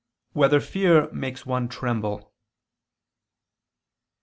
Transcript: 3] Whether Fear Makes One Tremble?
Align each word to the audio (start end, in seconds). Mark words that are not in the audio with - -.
3] 0.33 0.39
Whether 0.39 0.59
Fear 0.59 1.11
Makes 1.11 1.45
One 1.45 1.67
Tremble? 1.69 2.33